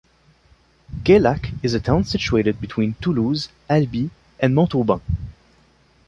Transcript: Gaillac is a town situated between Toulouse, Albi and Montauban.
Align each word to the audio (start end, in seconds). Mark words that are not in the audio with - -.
Gaillac 1.03 1.51
is 1.61 1.75
a 1.75 1.79
town 1.79 2.05
situated 2.05 2.59
between 2.59 2.95
Toulouse, 3.03 3.49
Albi 3.69 4.09
and 4.39 4.55
Montauban. 4.55 4.99